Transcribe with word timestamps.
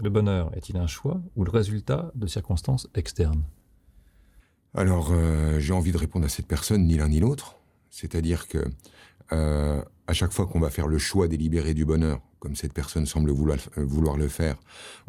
Le 0.00 0.10
bonheur 0.10 0.50
est-il 0.56 0.76
un 0.76 0.86
choix 0.86 1.20
ou 1.36 1.44
le 1.44 1.50
résultat 1.50 2.10
de 2.14 2.26
circonstances 2.26 2.88
externes? 2.94 3.44
Alors, 4.74 5.10
euh, 5.12 5.60
j'ai 5.60 5.72
envie 5.72 5.92
de 5.92 5.98
répondre 5.98 6.26
à 6.26 6.28
cette 6.28 6.46
personne, 6.46 6.84
ni 6.84 6.96
l'un 6.96 7.08
ni 7.08 7.20
l'autre. 7.20 7.56
C'est-à-dire 7.90 8.48
que 8.48 8.58
euh, 9.32 9.82
à 10.06 10.12
chaque 10.12 10.32
fois 10.32 10.46
qu'on 10.46 10.60
va 10.60 10.70
faire 10.70 10.88
le 10.88 10.98
choix 10.98 11.28
délibéré 11.28 11.74
du 11.74 11.84
bonheur, 11.84 12.20
comme 12.40 12.56
cette 12.56 12.72
personne 12.72 13.06
semble 13.06 13.30
vouloir, 13.30 13.58
vouloir 13.76 14.16
le 14.16 14.28
faire, 14.28 14.56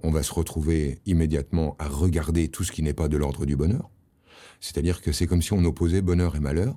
on 0.04 0.12
va 0.12 0.24
se 0.24 0.34
retrouver 0.34 1.00
immédiatement 1.06 1.76
à 1.80 1.88
regarder 1.88 2.48
tout 2.48 2.64
ce 2.64 2.72
qui 2.72 2.84
n'est 2.84 2.94
pas 2.94 3.08
de 3.08 3.18
l'ordre 3.18 3.46
du 3.46 3.56
bonheur. 3.56 3.90
C'est-à-dire 4.62 5.02
que 5.02 5.12
c'est 5.12 5.28
comme 5.28 5.42
si 5.42 5.54
on 5.54 5.64
opposait 5.66 6.02
bonheur 6.02 6.36
et 6.36 6.40
malheur, 6.40 6.76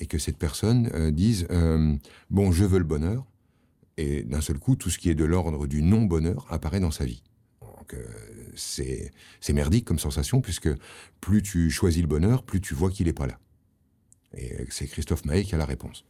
et 0.00 0.06
que 0.06 0.18
cette 0.18 0.38
personne 0.38 0.90
euh, 0.94 1.10
dise 1.10 1.46
euh, 1.50 1.94
bon, 2.30 2.50
je 2.50 2.64
veux 2.64 2.78
le 2.78 2.84
bonheur, 2.84 3.24
et 3.96 4.22
d'un 4.22 4.40
seul 4.40 4.58
coup, 4.58 4.74
tout 4.74 4.90
ce 4.90 4.98
qui 4.98 5.10
est 5.10 5.14
de 5.14 5.24
l'ordre 5.24 5.66
du 5.66 5.82
non-bonheur 5.82 6.46
apparaît 6.50 6.80
dans 6.80 6.90
sa 6.90 7.04
vie. 7.04 7.22
C'est 8.54 9.52
merdique 9.52 9.84
comme 9.84 9.98
sensation, 9.98 10.40
puisque 10.40 10.70
plus 11.20 11.42
tu 11.42 11.70
choisis 11.70 12.02
le 12.02 12.08
bonheur, 12.08 12.42
plus 12.42 12.60
tu 12.60 12.74
vois 12.74 12.90
qu'il 12.90 13.06
n'est 13.06 13.12
pas 13.12 13.26
là. 13.26 13.38
Et 14.36 14.66
c'est 14.70 14.86
Christophe 14.86 15.24
Maé 15.24 15.44
qui 15.44 15.54
a 15.54 15.58
la 15.58 15.66
réponse. 15.66 16.04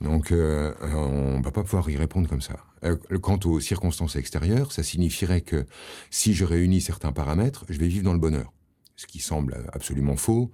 Donc, 0.00 0.32
euh, 0.32 0.74
on 0.82 1.40
va 1.40 1.50
pas 1.52 1.62
pouvoir 1.62 1.88
y 1.88 1.96
répondre 1.96 2.28
comme 2.28 2.40
ça. 2.40 2.56
Euh, 2.84 2.96
quant 3.20 3.38
aux 3.44 3.60
circonstances 3.60 4.16
extérieures, 4.16 4.72
ça 4.72 4.82
signifierait 4.82 5.42
que 5.42 5.66
si 6.10 6.34
je 6.34 6.44
réunis 6.44 6.80
certains 6.80 7.12
paramètres, 7.12 7.64
je 7.68 7.78
vais 7.78 7.86
vivre 7.86 8.04
dans 8.04 8.12
le 8.12 8.18
bonheur. 8.18 8.52
Ce 8.96 9.06
qui 9.06 9.20
semble 9.20 9.64
absolument 9.72 10.16
faux. 10.16 10.50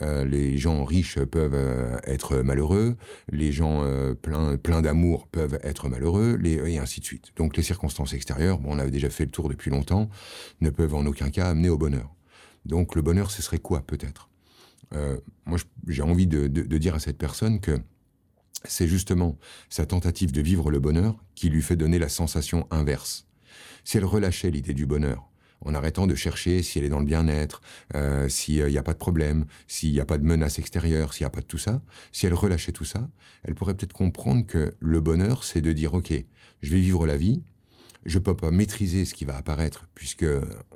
Euh, 0.00 0.24
les 0.24 0.56
gens 0.56 0.84
riches 0.84 1.18
peuvent 1.20 1.54
euh, 1.54 1.98
être 2.04 2.38
malheureux, 2.38 2.96
les 3.30 3.52
gens 3.52 3.84
euh, 3.84 4.14
pleins 4.14 4.56
plein 4.56 4.82
d'amour 4.82 5.28
peuvent 5.28 5.58
être 5.62 5.88
malheureux, 5.88 6.40
et 6.44 6.78
ainsi 6.78 7.00
de 7.00 7.04
suite. 7.04 7.32
Donc 7.36 7.56
les 7.56 7.62
circonstances 7.62 8.14
extérieures, 8.14 8.58
bon, 8.58 8.74
on 8.74 8.78
avait 8.78 8.90
déjà 8.90 9.10
fait 9.10 9.24
le 9.24 9.30
tour 9.30 9.48
depuis 9.48 9.70
longtemps, 9.70 10.08
ne 10.60 10.70
peuvent 10.70 10.94
en 10.94 11.04
aucun 11.06 11.30
cas 11.30 11.50
amener 11.50 11.68
au 11.68 11.78
bonheur. 11.78 12.14
Donc 12.64 12.96
le 12.96 13.02
bonheur, 13.02 13.30
ce 13.30 13.42
serait 13.42 13.58
quoi 13.58 13.82
peut-être? 13.86 14.28
Moi, 15.46 15.58
j'ai 15.88 16.02
envie 16.02 16.26
de, 16.26 16.48
de 16.48 16.78
dire 16.78 16.94
à 16.94 16.98
cette 16.98 17.16
personne 17.16 17.60
que 17.60 17.80
c'est 18.64 18.86
justement 18.86 19.38
sa 19.70 19.86
tentative 19.86 20.32
de 20.32 20.42
vivre 20.42 20.70
le 20.70 20.80
bonheur 20.80 21.16
qui 21.34 21.48
lui 21.48 21.62
fait 21.62 21.76
donner 21.76 21.98
la 21.98 22.10
sensation 22.10 22.66
inverse. 22.70 23.26
Si 23.84 23.96
elle 23.96 24.04
relâchait 24.04 24.50
l'idée 24.50 24.74
du 24.74 24.84
bonheur, 24.84 25.31
en 25.64 25.74
arrêtant 25.74 26.06
de 26.06 26.14
chercher 26.14 26.62
si 26.62 26.78
elle 26.78 26.84
est 26.84 26.88
dans 26.88 27.00
le 27.00 27.06
bien-être, 27.06 27.60
euh, 27.94 28.28
s'il 28.28 28.64
n'y 28.64 28.78
a 28.78 28.82
pas 28.82 28.92
de 28.92 28.98
problème, 28.98 29.46
s'il 29.66 29.92
n'y 29.92 30.00
a 30.00 30.04
pas 30.04 30.18
de 30.18 30.24
menace 30.24 30.58
extérieure, 30.58 31.14
s'il 31.14 31.24
n'y 31.24 31.28
a 31.28 31.30
pas 31.30 31.40
de 31.40 31.46
tout 31.46 31.58
ça, 31.58 31.82
si 32.12 32.26
elle 32.26 32.34
relâchait 32.34 32.72
tout 32.72 32.84
ça, 32.84 33.08
elle 33.44 33.54
pourrait 33.54 33.74
peut-être 33.74 33.92
comprendre 33.92 34.46
que 34.46 34.74
le 34.78 35.00
bonheur, 35.00 35.44
c'est 35.44 35.60
de 35.60 35.72
dire, 35.72 35.94
OK, 35.94 36.12
je 36.62 36.70
vais 36.70 36.80
vivre 36.80 37.06
la 37.06 37.16
vie, 37.16 37.42
je 38.04 38.18
peux 38.18 38.34
pas 38.34 38.50
maîtriser 38.50 39.04
ce 39.04 39.14
qui 39.14 39.24
va 39.24 39.36
apparaître 39.36 39.88
puisque 39.94 40.26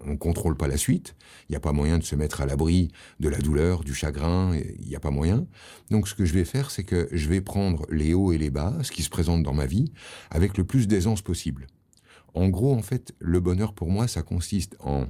on 0.04 0.16
contrôle 0.16 0.56
pas 0.56 0.68
la 0.68 0.76
suite. 0.76 1.16
Il 1.48 1.52
n'y 1.52 1.56
a 1.56 1.60
pas 1.60 1.72
moyen 1.72 1.98
de 1.98 2.04
se 2.04 2.14
mettre 2.14 2.40
à 2.40 2.46
l'abri 2.46 2.90
de 3.20 3.28
la 3.28 3.38
douleur, 3.38 3.82
du 3.82 3.94
chagrin. 3.94 4.56
Il 4.56 4.86
n'y 4.86 4.96
a 4.96 5.00
pas 5.00 5.10
moyen. 5.10 5.46
Donc, 5.90 6.08
ce 6.08 6.14
que 6.14 6.24
je 6.24 6.34
vais 6.34 6.44
faire, 6.44 6.70
c'est 6.70 6.84
que 6.84 7.08
je 7.10 7.28
vais 7.28 7.40
prendre 7.40 7.86
les 7.90 8.14
hauts 8.14 8.32
et 8.32 8.38
les 8.38 8.50
bas, 8.50 8.76
ce 8.82 8.92
qui 8.92 9.02
se 9.02 9.10
présente 9.10 9.42
dans 9.42 9.54
ma 9.54 9.66
vie, 9.66 9.92
avec 10.30 10.56
le 10.56 10.64
plus 10.64 10.86
d'aisance 10.86 11.22
possible. 11.22 11.66
En 12.36 12.50
gros, 12.50 12.74
en 12.74 12.82
fait, 12.82 13.14
le 13.18 13.40
bonheur 13.40 13.72
pour 13.72 13.90
moi, 13.90 14.06
ça 14.06 14.22
consiste 14.22 14.76
en 14.80 15.06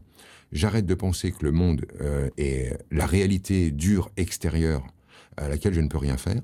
j'arrête 0.53 0.87
de 0.87 0.95
penser 0.95 1.33
que 1.33 1.45
le 1.45 1.51
monde 1.51 1.85
euh, 2.01 2.31
est 2.39 2.79
la 2.93 3.05
réalité 3.05 3.73
dure 3.73 4.11
extérieure 4.17 4.87
à 5.37 5.49
laquelle 5.49 5.75
je 5.75 5.81
ne 5.81 5.89
peux 5.89 5.99
rien 5.99 6.17
faire. 6.17 6.41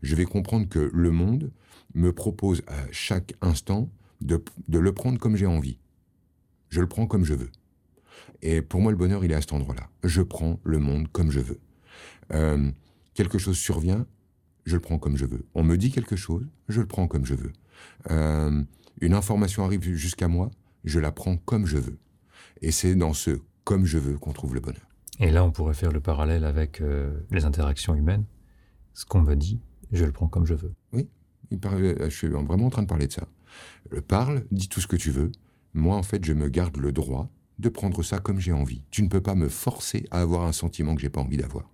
Je 0.00 0.16
vais 0.16 0.24
comprendre 0.24 0.66
que 0.70 0.90
le 0.92 1.10
monde 1.10 1.52
me 1.94 2.14
propose 2.14 2.62
à 2.66 2.90
chaque 2.90 3.34
instant 3.42 3.90
de, 4.22 4.42
le 4.68 4.92
prendre 4.92 5.18
comme 5.18 5.36
j'ai 5.36 5.46
envie. 5.46 5.78
Je 6.70 6.80
le 6.80 6.88
prends 6.88 7.06
comme 7.06 7.26
je 7.26 7.34
veux. 7.34 7.50
Et 8.40 8.62
pour 8.62 8.80
moi, 8.80 8.90
le 8.90 8.96
bonheur, 8.96 9.26
il 9.26 9.32
est 9.32 9.34
à 9.34 9.42
cet 9.42 9.52
endroit-là. 9.52 9.90
Je 10.02 10.22
prends 10.22 10.58
le 10.64 10.78
monde 10.78 11.08
comme 11.12 11.30
je 11.30 11.40
veux. 11.40 11.60
Euh, 12.32 12.70
quelque 13.12 13.36
chose 13.36 13.58
survient, 13.58 14.06
je 14.64 14.74
le 14.76 14.80
prends 14.80 14.98
comme 14.98 15.16
je 15.16 15.26
veux. 15.26 15.44
On 15.54 15.64
me 15.64 15.76
dit 15.76 15.90
quelque 15.90 16.16
chose, 16.16 16.46
je 16.68 16.80
le 16.80 16.86
prends 16.86 17.08
comme 17.08 17.24
je 17.24 17.34
veux. 17.34 17.52
Euh, 18.10 18.62
une 19.00 19.14
information 19.14 19.64
arrive 19.64 19.82
jusqu'à 19.94 20.28
moi, 20.28 20.50
je 20.84 20.98
la 20.98 21.12
prends 21.12 21.36
comme 21.36 21.66
je 21.66 21.78
veux. 21.78 21.98
Et 22.60 22.70
c'est 22.70 22.94
dans 22.94 23.12
ce 23.12 23.40
comme 23.64 23.84
je 23.84 23.98
veux 23.98 24.18
qu'on 24.18 24.32
trouve 24.32 24.54
le 24.54 24.60
bonheur. 24.60 24.86
Et 25.20 25.30
là, 25.30 25.44
on 25.44 25.50
pourrait 25.50 25.74
faire 25.74 25.92
le 25.92 26.00
parallèle 26.00 26.44
avec 26.44 26.80
euh, 26.80 27.12
les 27.30 27.44
interactions 27.44 27.94
humaines. 27.94 28.24
Ce 28.94 29.04
qu'on 29.04 29.22
me 29.22 29.34
dit, 29.34 29.60
je 29.92 30.04
le 30.04 30.12
prends 30.12 30.28
comme 30.28 30.46
je 30.46 30.54
veux. 30.54 30.74
Oui, 30.92 31.08
il 31.50 31.58
parle, 31.58 31.96
je 32.02 32.08
suis 32.08 32.28
vraiment 32.28 32.66
en 32.66 32.70
train 32.70 32.82
de 32.82 32.88
parler 32.88 33.06
de 33.06 33.12
ça. 33.12 33.26
Le 33.90 34.00
parle, 34.00 34.44
dis 34.50 34.68
tout 34.68 34.80
ce 34.80 34.86
que 34.86 34.96
tu 34.96 35.10
veux. 35.10 35.30
Moi, 35.74 35.96
en 35.96 36.02
fait, 36.02 36.24
je 36.24 36.32
me 36.32 36.48
garde 36.48 36.76
le 36.76 36.92
droit 36.92 37.30
de 37.58 37.68
prendre 37.68 38.02
ça 38.02 38.18
comme 38.18 38.40
j'ai 38.40 38.52
envie. 38.52 38.82
Tu 38.90 39.02
ne 39.02 39.08
peux 39.08 39.20
pas 39.20 39.34
me 39.34 39.48
forcer 39.48 40.06
à 40.10 40.20
avoir 40.20 40.44
un 40.44 40.52
sentiment 40.52 40.94
que 40.94 41.00
j'ai 41.00 41.10
pas 41.10 41.20
envie 41.20 41.36
d'avoir. 41.36 41.70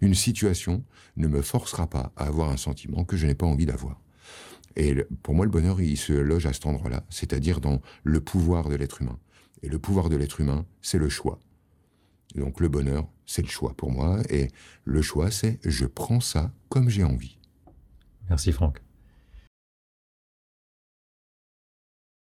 Une 0.00 0.14
situation 0.14 0.84
ne 1.16 1.28
me 1.28 1.42
forcera 1.42 1.88
pas 1.88 2.12
à 2.16 2.26
avoir 2.26 2.50
un 2.50 2.56
sentiment 2.56 3.04
que 3.04 3.16
je 3.16 3.26
n'ai 3.26 3.34
pas 3.34 3.46
envie 3.46 3.66
d'avoir. 3.66 4.00
Et 4.76 4.94
pour 5.22 5.34
moi, 5.34 5.44
le 5.44 5.50
bonheur, 5.50 5.80
il 5.80 5.96
se 5.96 6.12
loge 6.12 6.46
à 6.46 6.52
cet 6.52 6.66
endroit-là, 6.66 7.04
c'est-à-dire 7.10 7.60
dans 7.60 7.80
le 8.04 8.20
pouvoir 8.20 8.68
de 8.68 8.76
l'être 8.76 9.02
humain. 9.02 9.18
Et 9.62 9.68
le 9.68 9.78
pouvoir 9.78 10.08
de 10.08 10.16
l'être 10.16 10.40
humain, 10.40 10.64
c'est 10.80 10.98
le 10.98 11.08
choix. 11.08 11.40
Donc 12.34 12.60
le 12.60 12.68
bonheur, 12.68 13.08
c'est 13.26 13.42
le 13.42 13.48
choix 13.48 13.74
pour 13.76 13.90
moi. 13.90 14.20
Et 14.30 14.48
le 14.84 15.02
choix, 15.02 15.30
c'est 15.30 15.58
je 15.64 15.86
prends 15.86 16.20
ça 16.20 16.52
comme 16.68 16.88
j'ai 16.88 17.04
envie. 17.04 17.38
Merci 18.28 18.52
Franck. 18.52 18.80